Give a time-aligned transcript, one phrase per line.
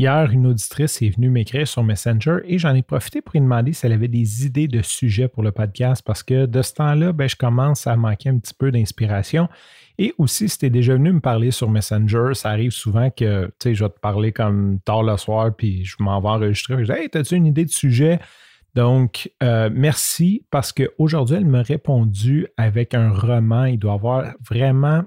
[0.00, 3.72] Hier, une auditrice est venue m'écrire sur Messenger et j'en ai profité pour lui demander
[3.72, 7.12] si elle avait des idées de sujets pour le podcast parce que de ce temps-là,
[7.12, 9.48] ben, je commence à manquer un petit peu d'inspiration.
[9.98, 13.50] Et aussi, si tu es déjà venu me parler sur Messenger, ça arrive souvent que
[13.60, 16.76] je vais te parler comme tard le soir, puis je m'en vais enregistrer.
[16.78, 18.20] Je dis Hey, as-tu une idée de sujet?
[18.76, 23.64] Donc, euh, merci parce qu'aujourd'hui, elle m'a répondu avec un roman.
[23.64, 25.02] Il doit avoir vraiment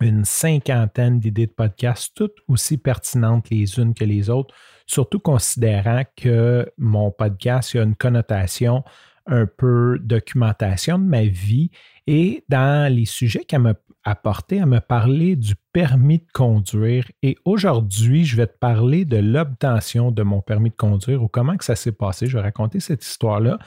[0.00, 4.54] une cinquantaine d'idées de podcasts, toutes aussi pertinentes les unes que les autres,
[4.86, 8.84] surtout considérant que mon podcast a une connotation
[9.26, 11.70] un peu documentation de ma vie.
[12.06, 17.10] Et dans les sujets qu'elle m'a apporté, elle m'a parlé du permis de conduire.
[17.22, 21.56] Et aujourd'hui, je vais te parler de l'obtention de mon permis de conduire ou comment
[21.56, 22.26] que ça s'est passé.
[22.26, 23.58] Je vais raconter cette histoire-là.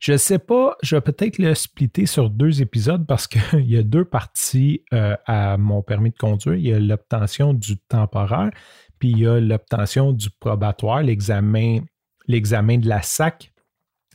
[0.00, 3.76] Je ne sais pas, je vais peut-être le splitter sur deux épisodes parce qu'il y
[3.76, 6.54] a deux parties euh, à mon permis de conduire.
[6.54, 8.50] Il y a l'obtention du temporaire,
[8.98, 11.80] puis il y a l'obtention du probatoire, l'examen,
[12.26, 13.52] l'examen de la SAC.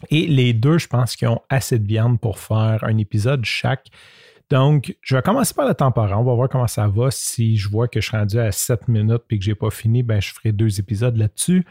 [0.09, 3.87] Et les deux, je pense qu'ils ont assez de viande pour faire un épisode chaque.
[4.49, 6.19] Donc, je vais commencer par le temporaire.
[6.19, 7.11] On va voir comment ça va.
[7.11, 9.69] Si je vois que je suis rendu à 7 minutes et que je n'ai pas
[9.69, 11.65] fini, ben, je ferai deux épisodes là-dessus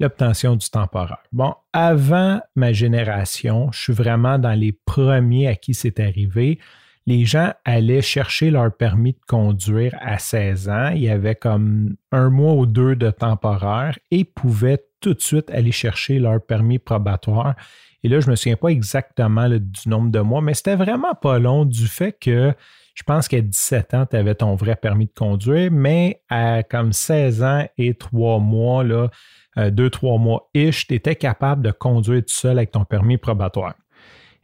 [0.00, 1.22] l'obtention du temporaire.
[1.32, 6.58] Bon, avant ma génération, je suis vraiment dans les premiers à qui c'est arrivé.
[7.06, 10.90] Les gens allaient chercher leur permis de conduire à 16 ans.
[10.94, 15.50] Il y avait comme un mois ou deux de temporaire et pouvaient tout de suite
[15.50, 17.54] aller chercher leur permis probatoire.
[18.02, 21.14] Et là, je ne me souviens pas exactement du nombre de mois, mais c'était vraiment
[21.14, 22.54] pas long du fait que
[22.94, 26.92] je pense qu'à 17 ans, tu avais ton vrai permis de conduire, mais à comme
[26.92, 29.10] 16 ans et 3 mois, là,
[29.60, 33.18] euh, deux, trois mois ish, tu étais capable de conduire tout seul avec ton permis
[33.18, 33.74] probatoire.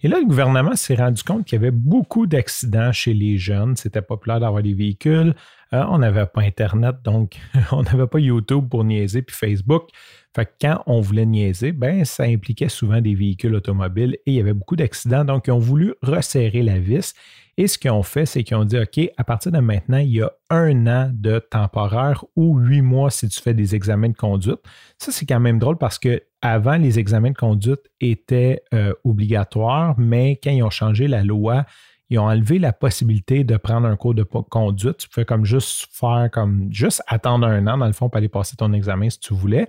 [0.02, 3.76] Et là, le gouvernement s'est rendu compte qu'il y avait beaucoup d'accidents chez les jeunes.
[3.76, 5.34] C'était populaire d'avoir des véhicules.
[5.72, 7.36] Euh, on n'avait pas Internet, donc
[7.72, 9.88] on n'avait pas YouTube pour niaiser, puis Facebook.
[10.34, 14.34] Fait que quand on voulait niaiser, ben, ça impliquait souvent des véhicules automobiles et il
[14.34, 15.24] y avait beaucoup d'accidents.
[15.24, 17.14] Donc, ils ont voulu resserrer la vis.
[17.56, 20.10] Et ce qu'ils ont fait, c'est qu'ils ont dit, OK, à partir de maintenant, il
[20.10, 24.16] y a un an de temporaire ou huit mois si tu fais des examens de
[24.16, 24.60] conduite.
[24.98, 29.98] Ça, c'est quand même drôle parce que avant, les examens de conduite étaient euh, obligatoires,
[29.98, 31.64] mais quand ils ont changé la loi,
[32.08, 34.98] ils ont enlevé la possibilité de prendre un cours de conduite.
[34.98, 38.28] Tu pouvais comme juste faire comme juste attendre un an, dans le fond, pour aller
[38.28, 39.66] passer ton examen si tu voulais.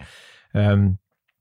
[0.56, 0.90] Euh,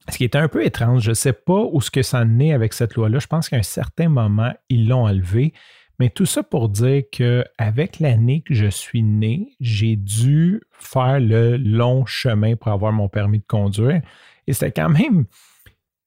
[0.09, 2.39] ce qui était un peu étrange, je ne sais pas où ce que ça en
[2.39, 3.19] est avec cette loi-là.
[3.19, 5.53] Je pense qu'à un certain moment, ils l'ont enlevé.
[5.99, 11.56] Mais tout ça pour dire qu'avec l'année que je suis né, j'ai dû faire le
[11.56, 14.03] long chemin pour avoir mon permis de conduire.
[14.47, 15.27] Et c'était quand même.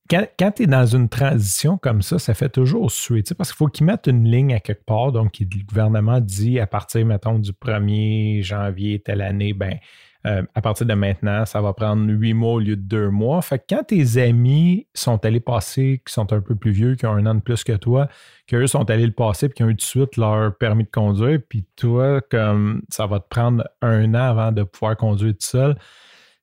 [0.10, 3.68] Quand, tu es dans une transition comme ça, ça fait toujours suer, parce qu'il faut
[3.68, 5.12] qu'ils mettent une ligne à quelque part.
[5.12, 9.78] Donc, le gouvernement dit à partir, mettons, du 1er janvier, telle année, ben,
[10.26, 13.42] euh, à partir de maintenant, ça va prendre huit mois au lieu de deux mois.
[13.42, 17.06] Fait que quand tes amis sont allés passer, qui sont un peu plus vieux, qui
[17.06, 18.10] ont un an de plus que toi,
[18.48, 20.90] qu'eux sont allés le passer et qui ont eu tout de suite leur permis de
[20.90, 25.46] conduire, puis toi, comme ça va te prendre un an avant de pouvoir conduire tout
[25.46, 25.78] seul,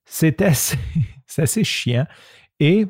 [0.05, 0.79] c'est assez,
[1.37, 2.07] assez chiant.
[2.59, 2.87] Et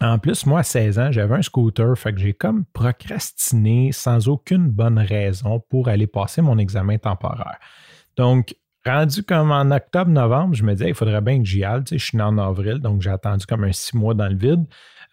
[0.00, 4.28] en plus, moi, à 16 ans, j'avais un scooter, fait que j'ai comme procrastiné sans
[4.28, 7.58] aucune bonne raison pour aller passer mon examen temporaire.
[8.16, 8.54] Donc,
[8.86, 11.82] Rendu comme en octobre-novembre, je me disais, il faudrait bien que j'y aille.
[11.90, 14.64] je suis né en avril, donc j'ai attendu comme un six mois dans le vide.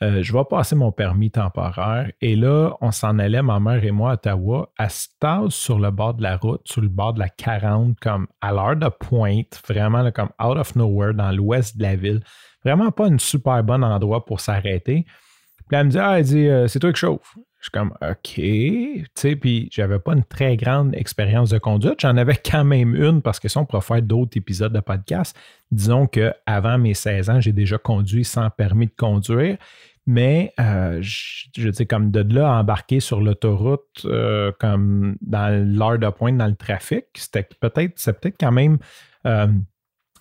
[0.04, 2.12] Euh, je vais passer mon permis temporaire.
[2.20, 5.92] Et là, on s'en allait, ma mère et moi, à Ottawa, à stade sur le
[5.92, 9.62] bord de la route, sur le bord de la 40, comme à l'heure de pointe,
[9.66, 12.22] vraiment comme out of nowhere, dans l'ouest de la ville.
[12.66, 15.06] Vraiment pas un super bon endroit pour s'arrêter.
[15.70, 17.38] Puis elle me dit, ah, elle dit, euh, c'est toi qui chauffe.
[17.60, 18.34] Je suis comme, OK.
[18.34, 22.02] Tu sais, puis j'avais pas une très grande expérience de conduite.
[22.02, 25.34] J'en avais quand même une parce que si on pourrait faire d'autres épisodes de podcast,
[25.72, 29.58] disons qu'avant mes 16 ans, j'ai déjà conduit sans permis de conduire.
[30.06, 36.10] Mais euh, je, sais, comme de là embarquer sur l'autoroute, euh, comme dans l'heure de
[36.10, 38.80] pointe dans le trafic, c'était peut-être, c'est peut-être quand même
[39.26, 39.48] euh,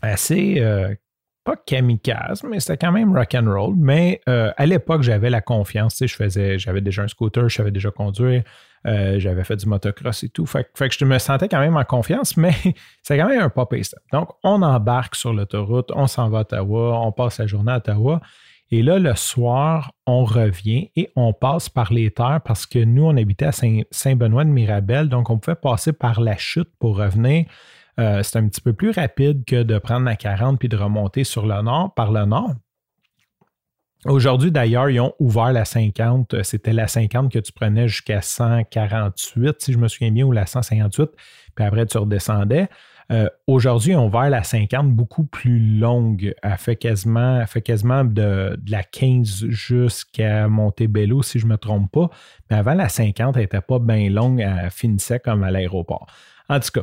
[0.00, 0.62] assez
[1.44, 3.75] pas kamikaze, mais c'était quand même rock and roll.
[3.76, 6.00] Mais à l'époque, j'avais la confiance.
[6.00, 8.44] Je faisais, j'avais déjà un scooter, je savais déjà conduire,
[8.85, 10.46] j'avais fait du motocross et tout.
[10.46, 12.55] Fait, que je me sentais quand même en confiance, mais
[13.02, 13.82] c'est quand même un pop et.
[14.12, 17.78] Donc, on embarque sur l'autoroute, on s'en va à Ottawa, on passe la journée à
[17.78, 18.20] Ottawa.
[18.73, 23.05] Et là, le soir, on revient et on passe par les terres parce que nous,
[23.05, 27.45] on habitait à Saint-Benoît de Mirabel, donc on pouvait passer par la chute pour revenir
[27.99, 31.47] c'est un petit peu plus rapide que de prendre la 40 puis de remonter sur
[31.47, 32.55] le nord, par le nord.
[34.07, 36.43] Aujourd'hui, d'ailleurs, ils ont ouvert la 50.
[36.43, 40.47] C'était la 50 que tu prenais jusqu'à 148, si je me souviens bien, ou la
[40.47, 41.11] 158,
[41.55, 42.69] puis après tu redescendais.
[43.10, 46.34] Euh, aujourd'hui, on va la 50 beaucoup plus longue.
[46.43, 51.90] Elle fait quasiment, fait quasiment de, la 15 jusqu'à Montebello, si je ne me trompe
[51.90, 52.10] pas.
[52.50, 54.40] Mais avant la 50, elle n'était pas bien longue.
[54.40, 56.06] Elle finissait comme à l'aéroport.
[56.49, 56.82] En tout cas,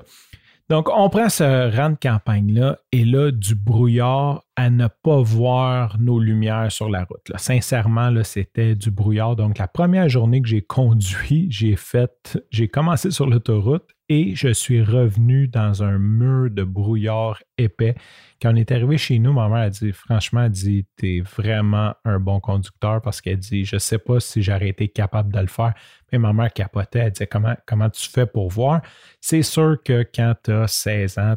[0.70, 5.98] donc, on prend ce rang de campagne-là et là, du brouillard à ne pas voir
[6.00, 7.32] nos lumières sur la route.
[7.38, 9.36] Sincèrement, là, c'était du brouillard.
[9.36, 14.50] Donc, la première journée que j'ai conduit, j'ai fait, j'ai commencé sur l'autoroute et je
[14.50, 17.94] suis revenu dans un mur de brouillard épais.
[18.42, 21.94] Quand on est arrivé chez nous, ma mère a dit, franchement, elle dit, t'es vraiment
[22.06, 25.48] un bon conducteur parce qu'elle dit, je sais pas si j'aurais été capable de le
[25.48, 25.76] faire.
[26.12, 28.82] Mais ma mère capotait, elle disait, comment, comment tu fais pour voir?
[29.22, 31.36] C'est sûr que quand tu as 16 ans,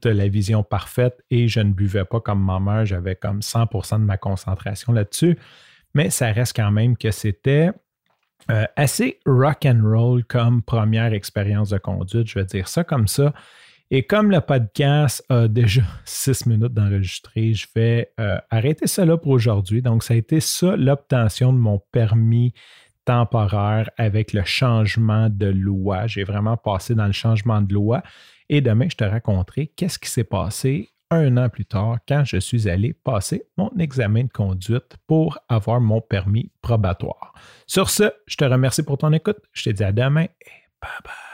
[0.00, 3.40] tu as la vision parfaite et je ne buvais pas comme ma mère, j'avais comme
[3.40, 5.36] 100% de ma concentration là-dessus.
[5.92, 7.70] Mais ça reste quand même que c'était
[8.50, 13.08] euh, assez rock and roll comme première expérience de conduite, je vais dire ça comme
[13.08, 13.32] ça.
[13.90, 19.32] Et comme le podcast a déjà six minutes d'enregistrer, je vais euh, arrêter là pour
[19.32, 19.82] aujourd'hui.
[19.82, 22.54] Donc, ça a été ça l'obtention de mon permis
[23.04, 26.06] temporaire avec le changement de loi.
[26.06, 28.02] J'ai vraiment passé dans le changement de loi.
[28.48, 32.38] Et demain, je te raconterai qu'est-ce qui s'est passé un an plus tard quand je
[32.38, 37.34] suis allé passer mon examen de conduite pour avoir mon permis probatoire.
[37.66, 39.38] Sur ce, je te remercie pour ton écoute.
[39.52, 40.50] Je te dis à demain et
[40.80, 41.33] bye bye.